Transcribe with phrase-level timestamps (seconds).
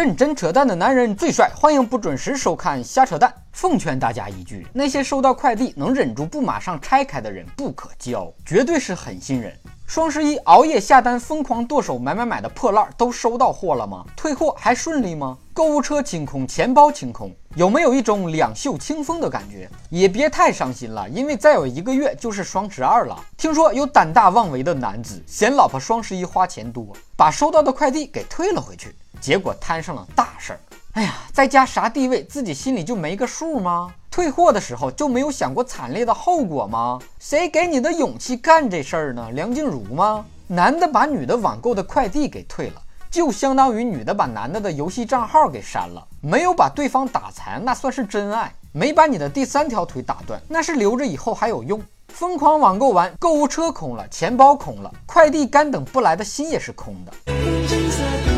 [0.00, 3.30] 认真扯淡的男人最帅，欢迎不准时收看瞎扯淡。
[3.52, 9.54] 奉劝大家一句：那些收到快递能忍住不马上拆开的人不可交，绝对是狠心人。
[9.86, 14.02] 双十一熬夜下单、疯狂剁手买买买的破烂都收到货了吗？
[14.16, 15.36] 退货还顺利吗？
[15.52, 19.68] 购物车清空，钱包清空，有没有一种两袖清风的感觉？
[19.90, 23.22] 也别太伤心了，因为再有一个月就是双十二了。
[23.36, 26.86] 听说有胆大妄为的男子嫌老婆双十一花钱多，
[27.18, 28.96] 把收到的快递给退了回去。
[29.20, 30.60] 结果摊上了大事儿，
[30.92, 33.92] 哎呀，在家啥地位，自己心里就没个数吗？
[34.10, 36.98] 退货的时候就没有想过惨烈的后果吗？
[37.18, 39.30] 谁给你的勇气干这事儿呢？
[39.32, 40.24] 梁静茹吗？
[40.48, 51.80] 男的把女的网购的快递给退了，就相当于女的把男的的游戏账号给删了，没有把对方打残，那算是真爱；没把你的第三条腿打断，那是留着以后还有用。
[52.08, 58.29] 疯狂网购完，购物车空了，钱包空了，快递干等不来的心也是空的。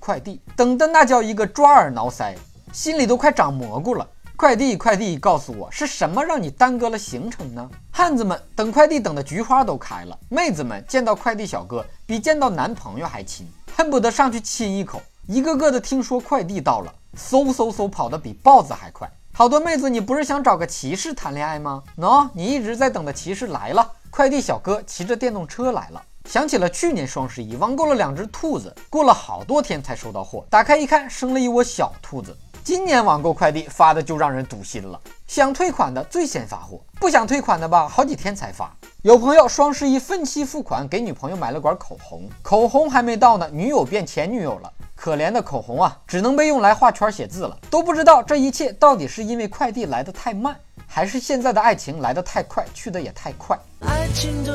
[0.00, 2.34] 快递等的那叫一个抓耳挠腮，
[2.72, 4.06] 心里都快长蘑菇了。
[4.36, 7.70] 快递快递，告诉我是什么让你耽搁了行程呢？
[7.92, 15.00] 汉子们等快递等的菊花都开了，妹子们见到快递小哥比见到男朋友还亲，恨不得上去亲一口。
[15.28, 19.08] 一个个的听说快递到了，嗖嗖嗖跑得比豹子还快。
[19.32, 21.80] 好多妹子，你不是想找个骑士谈恋爱吗？
[21.96, 26.02] 喏，你一直在等的骑士来了，快递小哥骑着电动车来了。
[26.32, 32.34] 想起了去年双十一网购了两只兔子，过了好多天才收到货，打开一看生了一窝小兔子。
[32.64, 38.74] 今年网购快递发的就让人堵心了，想退款的最先发货，不想退款的吧，好几天才发。
[39.02, 44.72] 有朋友双十一分期付款给女朋友买了管口红，口红还没到呢，女友变前女友了。
[44.96, 47.58] 可怜的口红啊，只能被用来画圈写字了。
[47.68, 53.58] 都不知道这一切到底是因为快递来的太慢，还是现在的爱情来的太快，去的也太快。
[53.80, 54.52] 爱情走，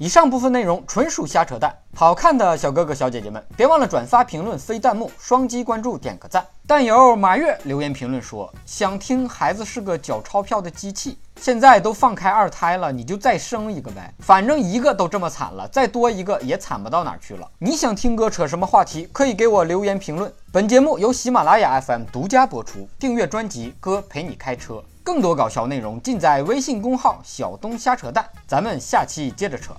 [0.00, 6.46] 以上部分内容纯属瞎扯淡，好看的小哥哥小姐姐们，别忘了转发、评论、飞弹幕、双击关注、点个赞。
[6.66, 11.18] 但有马月留言评论说，想听孩子是个缴钞票的机器。
[11.40, 17.48] 现在都放开二胎了，你就再生一个呗，反正一个都这么惨了，再多一个也惨不到哪去了。
[17.58, 20.32] 你想听哥扯什么话题，可以给我留言评论。
[20.52, 24.82] 本节目由喜马拉雅 FM 独家播出，订阅专辑哥陪你开车。
[25.08, 29.72] 更多搞笑内容尽在微信公号“小东瞎扯淡”，咱们下期接着扯。